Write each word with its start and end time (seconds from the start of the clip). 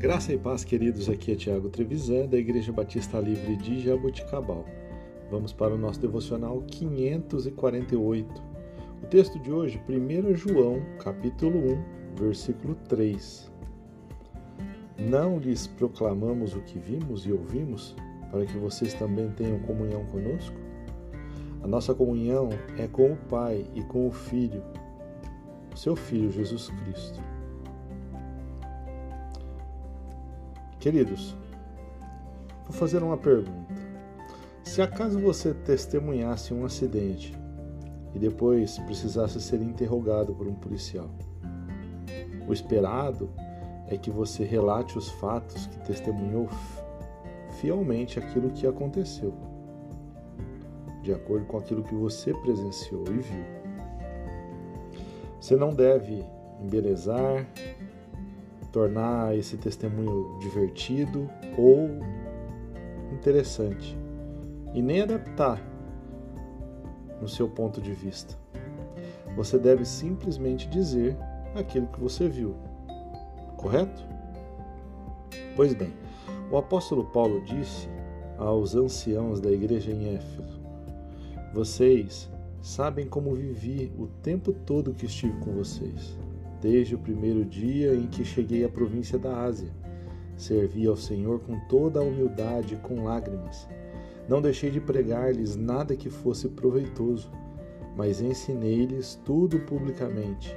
Graça 0.00 0.32
e 0.32 0.38
paz, 0.38 0.64
queridos. 0.64 1.10
Aqui 1.10 1.32
é 1.32 1.36
Tiago 1.36 1.68
Trevisan, 1.68 2.24
da 2.26 2.38
Igreja 2.38 2.72
Batista 2.72 3.20
Livre 3.20 3.54
de 3.56 3.82
Jaboticabal. 3.82 4.64
Vamos 5.30 5.52
para 5.52 5.74
o 5.74 5.78
nosso 5.78 6.00
devocional 6.00 6.62
548. 6.62 8.42
O 9.02 9.06
texto 9.08 9.38
de 9.38 9.52
hoje, 9.52 9.78
1 9.86 10.34
João, 10.36 10.80
capítulo 11.04 11.58
1, 12.16 12.18
versículo 12.18 12.76
3. 12.88 13.52
Não 14.98 15.38
lhes 15.38 15.66
proclamamos 15.66 16.54
o 16.54 16.62
que 16.62 16.78
vimos 16.78 17.26
e 17.26 17.32
ouvimos, 17.32 17.94
para 18.30 18.46
que 18.46 18.56
vocês 18.56 18.94
também 18.94 19.30
tenham 19.32 19.58
comunhão 19.58 20.06
conosco? 20.06 20.56
A 21.62 21.66
nossa 21.66 21.94
comunhão 21.94 22.48
é 22.78 22.88
com 22.88 23.12
o 23.12 23.16
Pai 23.28 23.66
e 23.74 23.82
com 23.82 24.08
o 24.08 24.10
Filho, 24.10 24.62
seu 25.76 25.94
Filho 25.94 26.32
Jesus 26.32 26.70
Cristo. 26.70 27.20
Queridos, 30.80 31.36
vou 32.64 32.72
fazer 32.72 33.02
uma 33.02 33.18
pergunta. 33.18 33.74
Se 34.64 34.80
acaso 34.80 35.20
você 35.20 35.52
testemunhasse 35.52 36.54
um 36.54 36.64
acidente 36.64 37.38
e 38.14 38.18
depois 38.18 38.78
precisasse 38.78 39.38
ser 39.42 39.60
interrogado 39.60 40.34
por 40.34 40.46
um 40.46 40.54
policial, 40.54 41.10
o 42.48 42.52
esperado 42.54 43.28
é 43.88 43.98
que 43.98 44.10
você 44.10 44.42
relate 44.42 44.96
os 44.96 45.10
fatos 45.10 45.66
que 45.66 45.78
testemunhou 45.80 46.48
fielmente 47.60 48.18
aquilo 48.18 48.48
que 48.48 48.66
aconteceu, 48.66 49.34
de 51.02 51.12
acordo 51.12 51.44
com 51.44 51.58
aquilo 51.58 51.84
que 51.84 51.94
você 51.94 52.32
presenciou 52.32 53.04
e 53.08 53.18
viu. 53.18 53.44
Você 55.38 55.56
não 55.56 55.74
deve 55.74 56.24
embelezar, 56.58 57.46
tornar 58.72 59.36
esse 59.36 59.56
testemunho 59.56 60.38
divertido 60.38 61.28
ou 61.56 61.88
interessante 63.12 63.98
e 64.74 64.80
nem 64.80 65.02
adaptar 65.02 65.60
no 67.20 67.28
seu 67.28 67.48
ponto 67.48 67.80
de 67.80 67.92
vista. 67.92 68.34
Você 69.36 69.58
deve 69.58 69.84
simplesmente 69.84 70.68
dizer 70.68 71.16
aquilo 71.54 71.86
que 71.88 72.00
você 72.00 72.28
viu, 72.28 72.54
correto? 73.56 74.02
Pois 75.56 75.74
bem, 75.74 75.92
o 76.50 76.56
apóstolo 76.56 77.04
Paulo 77.04 77.40
disse 77.42 77.88
aos 78.38 78.74
anciãos 78.74 79.40
da 79.40 79.50
igreja 79.50 79.90
em 79.90 80.14
Éfeso: 80.14 80.60
Vocês 81.52 82.30
sabem 82.62 83.06
como 83.06 83.34
vivi 83.34 83.92
o 83.98 84.06
tempo 84.06 84.52
todo 84.52 84.94
que 84.94 85.06
estive 85.06 85.38
com 85.40 85.52
vocês 85.52 86.16
desde 86.60 86.94
o 86.94 86.98
primeiro 86.98 87.44
dia 87.44 87.94
em 87.94 88.06
que 88.06 88.24
cheguei 88.24 88.64
à 88.64 88.68
província 88.68 89.18
da 89.18 89.42
Ásia. 89.42 89.70
Servi 90.36 90.86
ao 90.86 90.96
Senhor 90.96 91.40
com 91.40 91.58
toda 91.68 92.00
a 92.00 92.02
humildade 92.02 92.74
e 92.74 92.76
com 92.78 93.04
lágrimas. 93.04 93.68
Não 94.28 94.40
deixei 94.40 94.70
de 94.70 94.80
pregar-lhes 94.80 95.56
nada 95.56 95.96
que 95.96 96.08
fosse 96.08 96.48
proveitoso, 96.48 97.30
mas 97.96 98.20
ensinei-lhes 98.20 99.20
tudo 99.24 99.58
publicamente. 99.60 100.56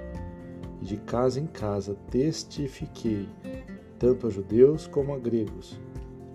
E 0.82 0.86
de 0.86 0.98
casa 0.98 1.40
em 1.40 1.48
casa 1.48 1.96
testifiquei, 2.12 3.28
tanto 3.98 4.28
a 4.28 4.30
judeus 4.30 4.86
como 4.86 5.14
a 5.14 5.18
gregos, 5.18 5.80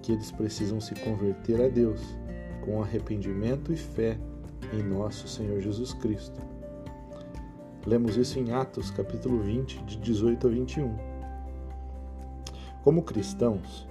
que 0.02 0.12
eles 0.12 0.30
precisam 0.30 0.80
se 0.80 0.94
converter 0.94 1.60
a 1.62 1.68
Deus 1.68 2.00
com 2.64 2.82
arrependimento 2.82 3.72
e 3.72 3.76
fé 3.76 4.18
em 4.72 4.82
nosso 4.82 5.28
Senhor 5.28 5.60
Jesus 5.60 5.92
Cristo 5.94 6.57
Lemos 7.88 8.18
isso 8.18 8.38
em 8.38 8.52
Atos, 8.52 8.90
capítulo 8.90 9.40
20, 9.40 9.82
de 9.84 9.96
18 9.96 10.46
a 10.46 10.50
21. 10.50 10.94
Como 12.84 13.02
cristãos, 13.02 13.88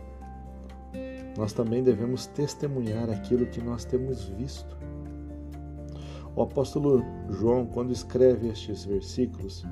nós 1.35 1.51
também 1.51 1.81
devemos 1.81 2.27
testemunhar 2.27 3.09
aquilo 3.09 3.47
que 3.47 3.59
nós 3.59 3.85
temos 3.85 4.25
visto. 4.25 4.77
O 6.35 6.43
apóstolo 6.43 7.03
João, 7.27 7.65
quando 7.65 7.91
escreve 7.91 8.49
estes 8.49 8.85
versículos, 8.85 9.65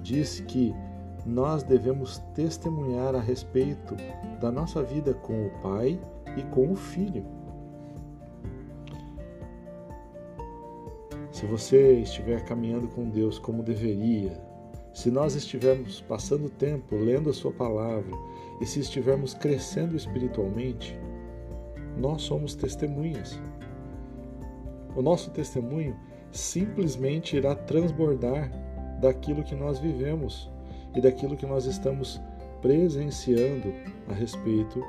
diz 0.00 0.38
que 0.38 0.72
nós 1.26 1.64
devemos 1.64 2.18
testemunhar 2.36 3.16
a 3.16 3.20
respeito 3.20 3.96
da 4.40 4.52
nossa 4.52 4.80
vida 4.80 5.12
com 5.12 5.48
o 5.48 5.50
Pai 5.60 6.00
e 6.36 6.42
com 6.54 6.70
o 6.70 6.76
Filho. 6.76 7.26
Se 11.42 11.46
você 11.46 11.94
estiver 11.94 12.44
caminhando 12.44 12.86
com 12.86 13.10
Deus 13.10 13.36
como 13.36 13.64
deveria, 13.64 14.40
se 14.94 15.10
nós 15.10 15.34
estivermos 15.34 16.00
passando 16.00 16.48
tempo 16.48 16.94
lendo 16.94 17.30
a 17.30 17.34
Sua 17.34 17.50
palavra 17.50 18.12
e 18.60 18.64
se 18.64 18.78
estivermos 18.78 19.34
crescendo 19.34 19.96
espiritualmente, 19.96 20.96
nós 21.98 22.22
somos 22.22 22.54
testemunhas. 22.54 23.40
O 24.94 25.02
nosso 25.02 25.32
testemunho 25.32 25.96
simplesmente 26.30 27.36
irá 27.36 27.56
transbordar 27.56 28.48
daquilo 29.00 29.42
que 29.42 29.56
nós 29.56 29.80
vivemos 29.80 30.48
e 30.94 31.00
daquilo 31.00 31.36
que 31.36 31.44
nós 31.44 31.64
estamos 31.64 32.20
presenciando 32.60 33.74
a 34.08 34.12
respeito 34.12 34.80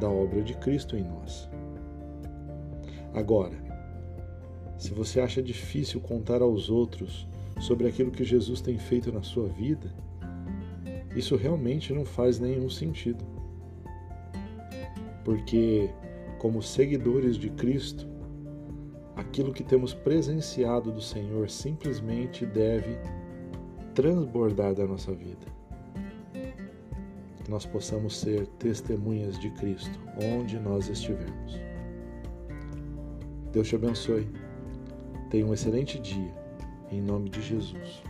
da 0.00 0.10
obra 0.10 0.42
de 0.42 0.54
Cristo 0.54 0.96
em 0.96 1.04
nós. 1.04 1.48
Agora, 3.14 3.69
se 4.80 4.94
você 4.94 5.20
acha 5.20 5.42
difícil 5.42 6.00
contar 6.00 6.40
aos 6.40 6.70
outros 6.70 7.28
sobre 7.60 7.86
aquilo 7.86 8.10
que 8.10 8.24
Jesus 8.24 8.62
tem 8.62 8.78
feito 8.78 9.12
na 9.12 9.22
sua 9.22 9.46
vida, 9.46 9.94
isso 11.14 11.36
realmente 11.36 11.92
não 11.92 12.06
faz 12.06 12.40
nenhum 12.40 12.70
sentido. 12.70 13.22
Porque, 15.22 15.90
como 16.38 16.62
seguidores 16.62 17.36
de 17.36 17.50
Cristo, 17.50 18.08
aquilo 19.14 19.52
que 19.52 19.62
temos 19.62 19.92
presenciado 19.92 20.90
do 20.90 21.02
Senhor 21.02 21.50
simplesmente 21.50 22.46
deve 22.46 22.96
transbordar 23.94 24.74
da 24.74 24.86
nossa 24.86 25.12
vida. 25.12 25.46
Que 27.44 27.50
nós 27.50 27.66
possamos 27.66 28.16
ser 28.16 28.46
testemunhas 28.58 29.38
de 29.38 29.50
Cristo 29.50 30.00
onde 30.16 30.58
nós 30.58 30.88
estivermos. 30.88 31.60
Deus 33.52 33.68
te 33.68 33.74
abençoe. 33.74 34.49
Tenha 35.30 35.46
um 35.46 35.54
excelente 35.54 35.96
dia, 36.00 36.34
em 36.90 37.00
nome 37.00 37.30
de 37.30 37.40
Jesus. 37.40 38.02